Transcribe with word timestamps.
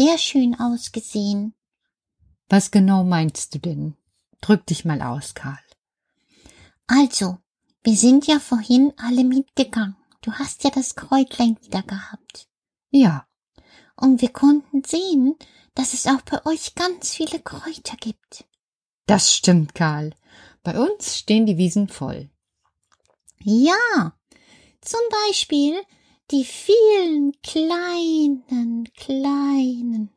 sehr 0.00 0.16
schön 0.16 0.58
ausgesehen. 0.58 1.52
Was 2.48 2.70
genau 2.70 3.04
meinst 3.04 3.54
du 3.54 3.58
denn? 3.58 3.98
Drück 4.40 4.64
dich 4.64 4.86
mal 4.86 5.02
aus, 5.02 5.34
Karl. 5.34 5.58
Also, 6.86 7.36
wir 7.82 7.96
sind 7.96 8.26
ja 8.26 8.40
vorhin 8.40 8.94
alle 8.96 9.24
mitgegangen. 9.24 9.96
Du 10.22 10.32
hast 10.32 10.64
ja 10.64 10.70
das 10.70 10.94
Kräutlein 10.94 11.58
wieder 11.60 11.82
gehabt. 11.82 12.48
Ja. 12.90 13.26
Und 13.94 14.22
wir 14.22 14.30
konnten 14.30 14.82
sehen, 14.84 15.36
dass 15.74 15.92
es 15.92 16.06
auch 16.06 16.22
bei 16.22 16.46
euch 16.46 16.74
ganz 16.74 17.10
viele 17.10 17.38
Kräuter 17.38 17.98
gibt. 18.00 18.46
Das 19.04 19.34
stimmt, 19.34 19.74
Karl. 19.74 20.14
Bei 20.62 20.80
uns 20.80 21.18
stehen 21.18 21.44
die 21.44 21.58
Wiesen 21.58 21.88
voll. 21.88 22.30
Ja. 23.40 24.14
Zum 24.80 25.00
Beispiel 25.26 25.78
die 26.30 26.44
vielen 26.44 27.32
kleinen, 27.42 28.88
kleinen. 28.96 30.10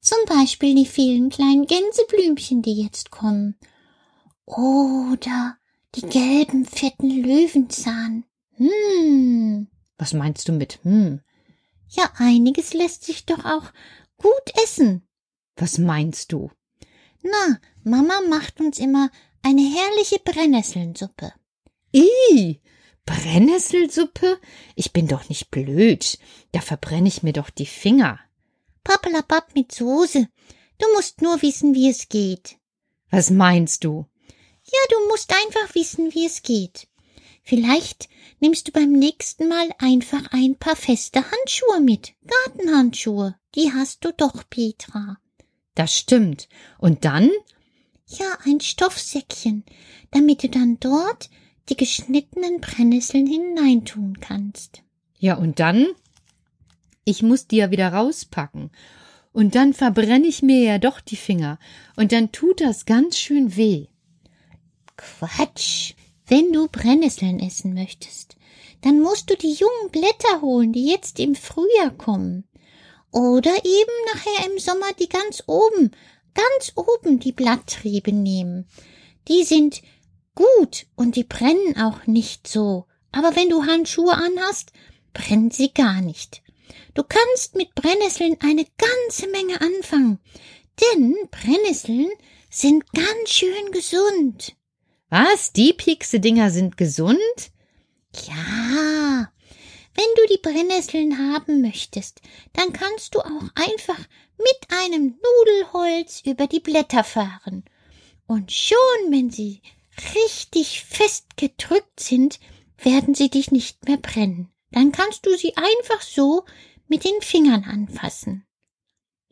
Zum 0.00 0.18
Beispiel 0.26 0.74
die 0.74 0.86
vielen 0.86 1.28
kleinen 1.28 1.66
Gänseblümchen, 1.66 2.62
die 2.62 2.82
jetzt 2.82 3.10
kommen. 3.10 3.58
Oder 4.44 5.56
die 5.94 6.02
gelben, 6.02 6.64
fetten 6.64 7.10
Löwenzahn. 7.22 8.24
Hm. 8.54 9.68
Was 9.96 10.12
meinst 10.12 10.48
du 10.48 10.52
mit 10.52 10.80
hm? 10.84 11.20
Ja, 11.88 12.10
einiges 12.16 12.74
lässt 12.74 13.04
sich 13.04 13.26
doch 13.26 13.44
auch 13.44 13.72
gut 14.16 14.62
essen. 14.62 15.06
Was 15.56 15.78
meinst 15.78 16.32
du? 16.32 16.50
Na, 17.22 17.58
Mama 17.82 18.20
macht 18.28 18.60
uns 18.60 18.78
immer 18.78 19.10
eine 19.42 19.62
herrliche 19.62 20.18
Brennnesselnsuppe. 20.24 21.32
I, 21.94 22.60
Brennnesselsuppe? 23.08 24.38
Ich 24.74 24.92
bin 24.92 25.08
doch 25.08 25.30
nicht 25.30 25.50
blöd. 25.50 26.18
Da 26.52 26.60
verbrenne 26.60 27.08
ich 27.08 27.22
mir 27.22 27.32
doch 27.32 27.48
die 27.48 27.66
Finger. 27.66 28.20
Pappelapapp 28.84 29.54
mit 29.54 29.72
Soße. 29.72 30.28
Du 30.78 30.86
musst 30.94 31.22
nur 31.22 31.40
wissen, 31.40 31.74
wie 31.74 31.88
es 31.88 32.10
geht. 32.10 32.58
Was 33.10 33.30
meinst 33.30 33.84
du? 33.84 34.06
Ja, 34.62 34.78
du 34.90 35.08
musst 35.08 35.32
einfach 35.32 35.74
wissen, 35.74 36.12
wie 36.12 36.26
es 36.26 36.42
geht. 36.42 36.88
Vielleicht 37.42 38.10
nimmst 38.40 38.68
du 38.68 38.72
beim 38.72 38.92
nächsten 38.92 39.48
Mal 39.48 39.70
einfach 39.78 40.32
ein 40.32 40.56
paar 40.56 40.76
feste 40.76 41.24
Handschuhe 41.24 41.80
mit. 41.80 42.12
Gartenhandschuhe. 42.26 43.36
Die 43.54 43.72
hast 43.72 44.04
du 44.04 44.12
doch, 44.12 44.44
Petra. 44.50 45.16
Das 45.74 45.96
stimmt. 45.96 46.50
Und 46.78 47.06
dann? 47.06 47.30
Ja, 48.06 48.36
ein 48.44 48.60
Stoffsäckchen, 48.60 49.64
damit 50.10 50.42
du 50.42 50.50
dann 50.50 50.78
dort 50.78 51.30
die 51.68 51.76
geschnittenen 51.76 52.60
Brennnesseln 52.60 53.26
hineintun 53.26 54.20
kannst. 54.20 54.82
Ja, 55.18 55.36
und 55.36 55.60
dann? 55.60 55.86
Ich 57.04 57.22
muss 57.22 57.46
die 57.46 57.56
ja 57.56 57.70
wieder 57.70 57.92
rauspacken. 57.92 58.70
Und 59.32 59.54
dann 59.54 59.74
verbrenne 59.74 60.26
ich 60.26 60.42
mir 60.42 60.62
ja 60.62 60.78
doch 60.78 61.00
die 61.00 61.16
Finger. 61.16 61.58
Und 61.96 62.12
dann 62.12 62.32
tut 62.32 62.60
das 62.60 62.86
ganz 62.86 63.18
schön 63.18 63.56
weh. 63.56 63.86
Quatsch. 64.96 65.94
Wenn 66.26 66.52
du 66.52 66.68
Brennnesseln 66.68 67.40
essen 67.40 67.72
möchtest, 67.72 68.36
dann 68.82 69.00
musst 69.00 69.30
du 69.30 69.36
die 69.36 69.52
jungen 69.52 69.90
Blätter 69.90 70.42
holen, 70.42 70.72
die 70.72 70.86
jetzt 70.86 71.18
im 71.20 71.34
Frühjahr 71.34 71.90
kommen. 71.96 72.44
Oder 73.10 73.54
eben 73.64 74.12
nachher 74.12 74.50
im 74.50 74.58
Sommer 74.58 74.92
die 75.00 75.08
ganz 75.08 75.42
oben, 75.46 75.92
ganz 76.34 76.72
oben 76.76 77.18
die 77.18 77.32
Blatttriebe 77.32 78.12
nehmen. 78.12 78.66
Die 79.28 79.44
sind 79.44 79.82
gut 80.38 80.86
und 80.94 81.16
die 81.16 81.24
brennen 81.24 81.76
auch 81.76 82.06
nicht 82.06 82.46
so. 82.46 82.86
Aber 83.10 83.34
wenn 83.34 83.48
du 83.48 83.64
Handschuhe 83.64 84.14
anhast, 84.14 84.72
brennen 85.12 85.50
sie 85.50 85.74
gar 85.74 86.00
nicht. 86.00 86.42
Du 86.94 87.02
kannst 87.02 87.56
mit 87.56 87.74
Brennnesseln 87.74 88.36
eine 88.40 88.64
ganze 88.76 89.28
Menge 89.28 89.60
anfangen, 89.60 90.20
denn 90.80 91.16
Brennnesseln 91.30 92.08
sind 92.50 92.84
ganz 92.92 93.30
schön 93.30 93.72
gesund. 93.72 94.54
Was? 95.10 95.52
Die 95.52 95.72
Piekse-Dinger 95.72 96.50
sind 96.50 96.76
gesund? 96.76 97.18
Ja. 98.26 99.32
Wenn 99.94 100.14
du 100.16 100.34
die 100.34 100.40
Brennnesseln 100.40 101.18
haben 101.18 101.62
möchtest, 101.62 102.20
dann 102.52 102.72
kannst 102.72 103.14
du 103.14 103.20
auch 103.20 103.48
einfach 103.54 103.98
mit 104.38 104.78
einem 104.82 105.18
Nudelholz 105.20 106.22
über 106.24 106.46
die 106.46 106.60
Blätter 106.60 107.02
fahren. 107.02 107.64
Und 108.28 108.52
schon, 108.52 109.10
wenn 109.10 109.30
sie 109.30 109.62
richtig 110.14 110.84
fest 110.84 111.36
gedrückt 111.36 112.00
sind, 112.00 112.40
werden 112.78 113.14
sie 113.14 113.30
dich 113.30 113.50
nicht 113.50 113.86
mehr 113.86 113.96
brennen. 113.96 114.50
Dann 114.70 114.92
kannst 114.92 115.26
du 115.26 115.36
sie 115.36 115.54
einfach 115.56 116.02
so 116.02 116.44
mit 116.88 117.04
den 117.04 117.20
Fingern 117.20 117.64
anfassen. 117.64 118.44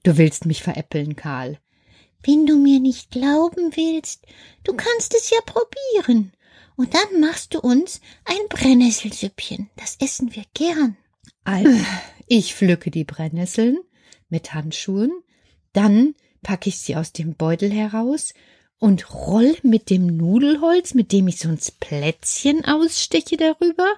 Du 0.03 0.19
willst 0.19 0.47
mich 0.47 0.63
veräppeln, 0.63 1.17
Karl. 1.17 1.59
Wenn 2.23 2.47
du 2.47 2.57
mir 2.57 2.81
nicht 2.81 3.11
glauben 3.11 3.77
willst, 3.77 4.27
du 4.65 4.75
kannst 4.75 5.15
es 5.15 5.31
ja 5.31 5.39
probieren. 5.45 6.33
Und 6.77 6.95
dann 6.95 7.21
machst 7.21 7.55
du 7.55 7.61
uns 7.61 8.01
ein 8.25 8.49
Brennnesselsüppchen. 8.49 9.71
Das 9.77 9.97
essen 10.01 10.35
wir 10.35 10.45
gern. 10.55 10.97
Also, 11.45 11.71
ich 12.27 12.55
pflücke 12.55 12.91
die 12.91 13.05
Brennnesseln 13.05 13.79
mit 14.29 14.53
Handschuhen, 14.55 15.13
dann 15.73 16.15
packe 16.43 16.69
ich 16.69 16.79
sie 16.79 16.97
aus 16.97 17.13
dem 17.13 17.35
Beutel 17.35 17.73
heraus 17.73 18.35
und 18.79 19.13
roll 19.13 19.57
mit 19.63 19.91
dem 19.91 20.07
Nudelholz, 20.07 20.95
mit 20.95 21.13
dem 21.13 21.29
ich 21.29 21.39
sonst 21.39 21.81
Plätzchen 21.81 22.65
aussteche, 22.65 23.37
darüber. 23.37 23.95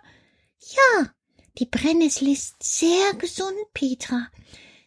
Ja, 0.61 1.13
die 1.59 1.67
Brennnessel 1.67 2.29
ist 2.29 2.63
sehr 2.63 3.15
gesund, 3.15 3.57
Petra. 3.75 4.29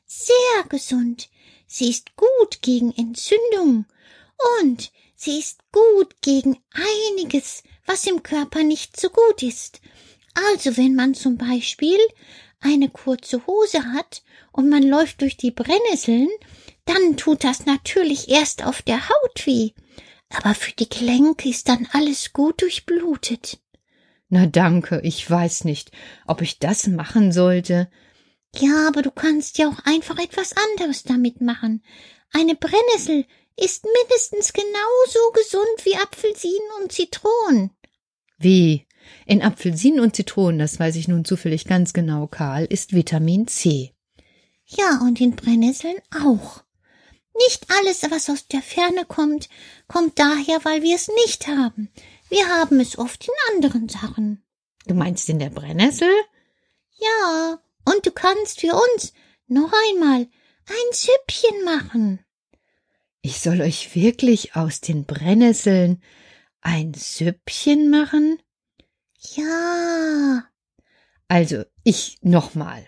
Sehr 0.05 0.63
gesund. 0.69 1.29
Sie 1.67 1.89
ist 1.89 2.15
gut 2.15 2.61
gegen 2.61 2.91
Entzündung 2.91 3.85
und 4.59 4.91
sie 5.15 5.39
ist 5.39 5.59
gut 5.71 6.21
gegen 6.21 6.57
einiges, 6.73 7.63
was 7.85 8.05
im 8.05 8.23
Körper 8.23 8.63
nicht 8.63 8.99
so 8.99 9.09
gut 9.09 9.43
ist. 9.43 9.81
Also 10.33 10.77
wenn 10.77 10.95
man 10.95 11.13
zum 11.13 11.37
Beispiel 11.37 11.99
eine 12.61 12.89
kurze 12.89 13.45
Hose 13.47 13.83
hat 13.93 14.23
und 14.51 14.69
man 14.69 14.83
läuft 14.83 15.21
durch 15.21 15.35
die 15.35 15.51
Brennnesseln, 15.51 16.29
dann 16.93 17.17
tut 17.17 17.43
das 17.43 17.65
natürlich 17.65 18.29
erst 18.29 18.65
auf 18.65 18.81
der 18.81 19.07
Haut 19.07 19.45
weh. 19.45 19.71
Aber 20.29 20.55
für 20.55 20.71
die 20.71 20.89
Gelenke 20.89 21.49
ist 21.49 21.67
dann 21.67 21.87
alles 21.91 22.33
gut 22.33 22.61
durchblutet. 22.61 23.59
Na 24.29 24.45
danke, 24.45 25.01
ich 25.03 25.29
weiß 25.29 25.65
nicht, 25.65 25.91
ob 26.25 26.41
ich 26.41 26.59
das 26.59 26.87
machen 26.87 27.31
sollte. 27.31 27.89
Ja, 28.55 28.87
aber 28.87 29.01
du 29.01 29.11
kannst 29.11 29.57
ja 29.57 29.67
auch 29.67 29.85
einfach 29.85 30.17
etwas 30.19 30.53
anderes 30.77 31.03
damit 31.03 31.41
machen. 31.41 31.83
Eine 32.31 32.55
Brennnessel 32.55 33.25
ist 33.57 33.85
mindestens 33.85 34.53
genauso 34.53 35.31
gesund 35.33 35.85
wie 35.85 35.95
Apfelsinen 35.95 36.69
und 36.81 36.91
Zitronen. 36.91 37.71
Wie? 38.37 38.87
In 39.25 39.41
Apfelsinen 39.41 39.99
und 39.99 40.15
Zitronen, 40.15 40.59
das 40.59 40.79
weiß 40.79 40.95
ich 40.95 41.07
nun 41.07 41.25
zufällig 41.25 41.65
ganz 41.65 41.91
genau, 41.91 42.27
Karl, 42.27 42.65
ist 42.65 42.93
Vitamin 42.93 43.47
C. 43.47 43.93
Ja, 44.65 45.01
und 45.01 45.19
in 45.19 45.35
Brennnesseln 45.35 45.97
auch. 46.23 46.63
Nicht 47.35 47.67
alles, 47.69 48.03
was 48.09 48.29
aus 48.29 48.47
der 48.47 48.61
Ferne 48.61 49.05
kommt, 49.05 49.49
kommt 49.87 50.19
daher, 50.19 50.63
weil 50.63 50.83
wir 50.83 50.95
es 50.95 51.09
nicht 51.23 51.47
haben. 51.47 51.89
Wir 52.29 52.47
haben 52.47 52.79
es 52.79 52.97
oft 52.97 53.27
in 53.27 53.55
anderen 53.55 53.89
Sachen. 53.89 54.43
Du 54.85 54.93
meinst 54.93 55.29
in 55.29 55.39
der 55.39 55.49
Brennnessel? 55.49 56.11
Ja, 56.97 57.59
und 57.85 58.05
du 58.05 58.11
kannst 58.11 58.59
für 58.59 58.73
uns 58.73 59.13
noch 59.47 59.71
einmal 59.89 60.27
ein 60.65 60.93
Süppchen 60.93 61.63
machen. 61.63 62.19
Ich 63.21 63.39
soll 63.39 63.61
euch 63.61 63.95
wirklich 63.95 64.55
aus 64.55 64.81
den 64.81 65.05
Brennnesseln 65.05 66.01
ein 66.61 66.93
Süppchen 66.93 67.89
machen? 67.89 68.39
Ja. 69.35 70.45
Also, 71.27 71.63
ich 71.83 72.17
nochmal. 72.21 72.87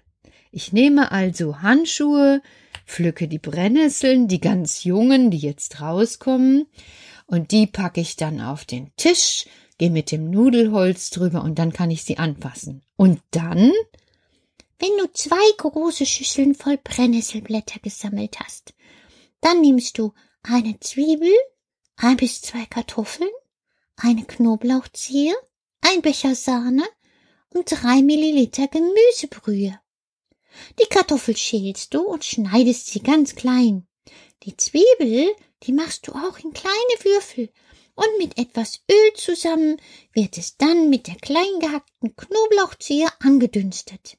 Ich 0.51 0.73
nehme 0.73 1.12
also 1.12 1.62
Handschuhe, 1.62 2.41
pflücke 2.85 3.27
die 3.27 3.39
Brennnesseln, 3.39 4.27
die 4.27 4.39
ganz 4.39 4.83
jungen, 4.83 5.31
die 5.31 5.37
jetzt 5.37 5.81
rauskommen, 5.81 6.67
und 7.25 7.51
die 7.51 7.67
packe 7.67 8.01
ich 8.01 8.15
dann 8.15 8.41
auf 8.41 8.65
den 8.65 8.91
Tisch, 8.97 9.45
gehe 9.77 9.89
mit 9.89 10.11
dem 10.11 10.29
Nudelholz 10.29 11.09
drüber 11.09 11.43
und 11.43 11.57
dann 11.59 11.73
kann 11.73 11.91
ich 11.91 12.03
sie 12.03 12.17
anfassen. 12.17 12.83
Und 12.95 13.21
dann? 13.31 13.71
Wenn 14.79 14.97
du 14.99 15.11
zwei 15.13 15.51
große 15.57 16.05
Schüsseln 16.05 16.55
voll 16.55 16.77
Brennnesselblätter 16.77 17.79
gesammelt 17.79 18.39
hast, 18.39 18.73
dann 19.41 19.61
nimmst 19.61 19.97
du 19.97 20.13
eine 20.41 20.79
Zwiebel, 20.79 21.31
ein 21.95 22.17
bis 22.17 22.41
zwei 22.41 22.65
Kartoffeln, 22.65 23.29
eine 23.95 24.25
Knoblauchzehe, 24.25 25.33
ein 25.81 26.01
Becher 26.01 26.35
Sahne 26.35 26.83
und 27.53 27.65
drei 27.65 28.01
Milliliter 28.01 28.67
Gemüsebrühe. 28.67 29.79
Die 30.79 30.88
Kartoffel 30.89 31.36
schälst 31.38 31.93
du 31.93 32.01
und 32.01 32.24
schneidest 32.24 32.88
sie 32.88 33.01
ganz 33.01 33.36
klein. 33.36 33.88
Die 34.43 34.57
Zwiebel, 34.57 35.33
die 35.63 35.72
machst 35.72 36.07
du 36.07 36.12
auch 36.12 36.38
in 36.39 36.53
kleine 36.53 36.95
Würfel 37.03 37.50
und 37.95 38.07
mit 38.17 38.38
etwas 38.38 38.81
Öl 38.91 39.13
zusammen 39.15 39.77
wird 40.13 40.38
es 40.38 40.57
dann 40.57 40.89
mit 40.89 41.07
der 41.07 41.15
klein 41.15 41.60
gehackten 41.60 42.15
Knoblauchzehe 42.15 43.07
angedünstet. 43.19 44.17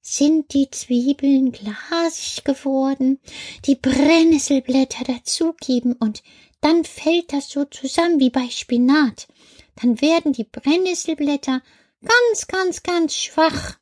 Sind 0.00 0.52
die 0.52 0.70
Zwiebeln 0.70 1.52
glasig 1.52 2.44
geworden, 2.44 3.20
die 3.64 3.74
Brennnesselblätter 3.74 5.04
dazugeben 5.04 5.94
und 5.94 6.22
dann 6.60 6.84
fällt 6.84 7.32
das 7.32 7.50
so 7.50 7.64
zusammen 7.64 8.20
wie 8.20 8.30
bei 8.30 8.48
Spinat. 8.48 9.28
Dann 9.76 10.00
werden 10.00 10.32
die 10.32 10.44
Brennnesselblätter 10.44 11.62
ganz, 12.02 12.46
ganz, 12.46 12.82
ganz 12.82 13.14
schwach. 13.14 13.78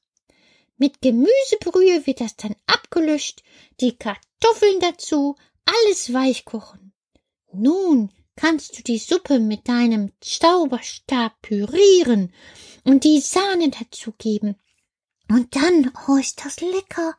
Mit 0.77 1.01
Gemüsebrühe 1.01 2.07
wird 2.07 2.21
das 2.21 2.37
dann 2.37 2.57
abgelöscht, 2.67 3.43
die 3.81 3.97
Kartoffeln 3.97 4.81
dazu, 4.81 5.37
alles 5.65 6.13
weich 6.13 6.45
kochen. 6.45 6.93
Nun 7.53 8.11
kannst 8.37 8.79
du 8.79 8.83
die 8.83 8.99
Suppe 8.99 9.39
mit 9.39 9.69
deinem 9.69 10.13
Stauberstab 10.25 11.41
pürieren 11.43 12.33
und 12.85 13.05
die 13.05 13.21
Sahne 13.21 13.71
dazugeben. 13.71 14.57
Und 15.29 15.55
dann, 15.55 15.93
oh, 16.09 16.17
ist 16.17 16.45
das 16.45 16.61
lecker. 16.61 17.15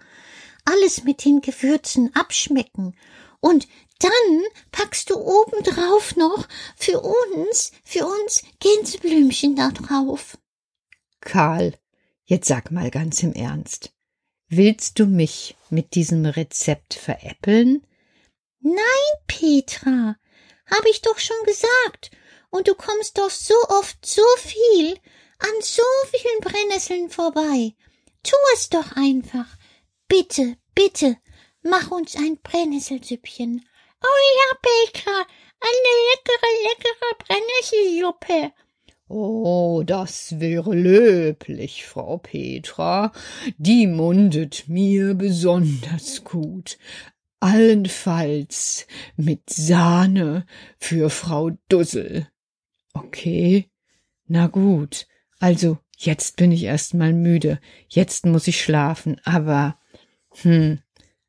alles 0.66 1.04
mit 1.04 1.26
den 1.26 1.42
Gewürzen 1.42 2.16
abschmecken. 2.16 2.98
Und 3.40 3.68
dann 4.00 4.42
packst 4.72 5.10
du 5.10 5.16
obendrauf 5.16 6.16
noch 6.16 6.48
für 6.76 7.02
uns, 7.02 7.72
für 7.84 8.06
uns 8.06 8.44
Gänseblümchen 8.60 9.56
da 9.56 9.70
drauf. 9.72 10.38
Karl, 11.20 11.78
jetzt 12.26 12.48
sag 12.48 12.72
mal 12.72 12.90
ganz 12.92 13.24
im 13.24 13.34
Ernst. 13.34 13.92
Willst 14.50 15.00
du 15.00 15.06
mich 15.06 15.56
mit 15.70 15.96
diesem 15.96 16.26
Rezept 16.26 16.94
veräppeln? 16.94 17.86
Nein, 18.60 19.14
Petra, 19.28 20.16
hab 20.68 20.86
ich 20.86 21.02
doch 21.02 21.20
schon 21.20 21.44
gesagt. 21.46 22.12
Und 22.50 22.68
du 22.68 22.76
kommst 22.76 23.18
doch 23.18 23.30
so 23.30 23.56
oft 23.70 24.06
so 24.06 24.22
viel 24.38 24.94
an 25.40 25.62
so 25.62 25.84
vielen 26.12 26.40
Brennnesseln 26.42 27.10
vorbei. 27.10 27.74
Tu 28.24 28.36
es 28.54 28.70
doch 28.70 28.96
einfach. 28.96 29.48
Bitte, 30.08 30.56
bitte, 30.76 31.18
mach 31.62 31.92
uns 31.92 32.16
ein 32.16 32.40
Brennnesselsüppchen. 32.42 33.68
Oh 34.04 34.20
ja, 34.38 34.58
Petra, 34.62 35.26
eine 35.60 35.94
leckere, 36.12 36.50
leckere 36.64 37.16
Brennnesselsuppe. 37.26 38.54
Oh, 39.16 39.84
das 39.86 40.40
wäre 40.40 40.74
löblich, 40.74 41.86
Frau 41.86 42.18
Petra. 42.18 43.12
Die 43.60 43.86
mundet 43.86 44.68
mir 44.68 45.14
besonders 45.14 46.24
gut. 46.24 46.80
Allenfalls 47.40 48.88
mit 49.16 49.52
Sahne 49.52 50.48
für 50.80 51.12
Frau 51.12 51.52
Dussel. 51.70 52.28
Okay, 52.94 53.70
na 54.26 54.48
gut. 54.48 55.06
Also, 55.38 55.78
jetzt 55.96 56.36
bin 56.36 56.52
ich 56.52 56.64
erst 56.64 56.96
mal 56.96 57.14
müde. 57.14 57.60
Jetzt 57.90 58.26
muss 58.26 58.48
ich 58.48 58.60
schlafen, 58.60 59.22
aber 59.26 59.78
hm, 60.42 60.80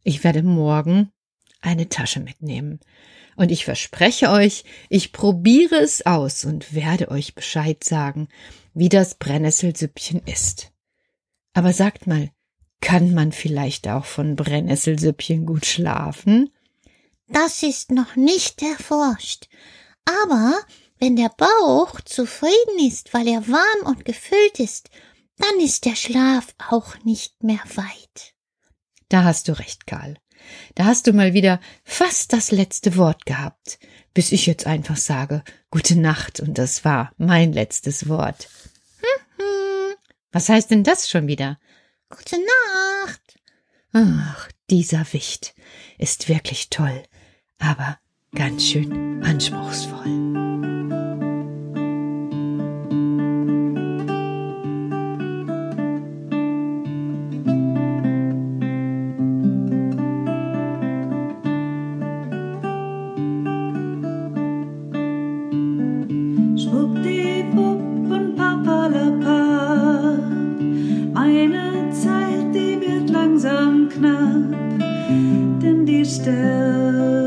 ich 0.04 0.24
werde 0.24 0.42
morgen 0.42 1.12
eine 1.60 1.90
Tasche 1.90 2.20
mitnehmen. 2.20 2.80
Und 3.36 3.50
ich 3.50 3.64
verspreche 3.64 4.30
euch, 4.30 4.64
ich 4.88 5.12
probiere 5.12 5.76
es 5.76 6.06
aus 6.06 6.44
und 6.44 6.74
werde 6.74 7.10
euch 7.10 7.34
Bescheid 7.34 7.82
sagen, 7.82 8.28
wie 8.74 8.88
das 8.88 9.16
Brennnesselsüppchen 9.16 10.22
ist. 10.26 10.72
Aber 11.52 11.72
sagt 11.72 12.06
mal, 12.06 12.30
kann 12.80 13.14
man 13.14 13.32
vielleicht 13.32 13.88
auch 13.88 14.04
von 14.04 14.36
Brennnesselsüppchen 14.36 15.46
gut 15.46 15.66
schlafen? 15.66 16.50
Das 17.28 17.62
ist 17.62 17.90
noch 17.90 18.16
nicht 18.16 18.62
erforscht. 18.62 19.48
Aber 20.04 20.54
wenn 20.98 21.16
der 21.16 21.30
Bauch 21.30 22.00
zufrieden 22.02 22.78
ist, 22.86 23.14
weil 23.14 23.26
er 23.26 23.48
warm 23.48 23.86
und 23.86 24.04
gefüllt 24.04 24.60
ist, 24.60 24.90
dann 25.38 25.60
ist 25.60 25.84
der 25.84 25.96
Schlaf 25.96 26.54
auch 26.70 26.96
nicht 27.04 27.42
mehr 27.42 27.62
weit. 27.74 28.34
Da 29.08 29.24
hast 29.24 29.48
du 29.48 29.58
recht, 29.58 29.86
Karl. 29.86 30.16
Da 30.74 30.84
hast 30.84 31.06
du 31.06 31.12
mal 31.12 31.34
wieder 31.34 31.60
fast 31.84 32.32
das 32.32 32.50
letzte 32.50 32.96
Wort 32.96 33.26
gehabt, 33.26 33.78
bis 34.12 34.32
ich 34.32 34.46
jetzt 34.46 34.66
einfach 34.66 34.96
sage 34.96 35.42
Gute 35.70 35.98
Nacht 35.98 36.40
und 36.40 36.58
das 36.58 36.84
war 36.84 37.12
mein 37.16 37.52
letztes 37.52 38.08
Wort. 38.08 38.48
Was 40.32 40.48
heißt 40.48 40.70
denn 40.70 40.84
das 40.84 41.10
schon 41.10 41.26
wieder? 41.26 41.58
Gute 42.08 42.36
Nacht. 42.36 43.20
Ach, 43.92 44.48
dieser 44.70 45.12
Wicht 45.12 45.54
ist 45.98 46.28
wirklich 46.28 46.70
toll, 46.70 47.02
aber 47.58 47.98
ganz 48.34 48.64
schön 48.64 49.22
anspruchsvoll. 49.24 50.43
love. 76.92 77.23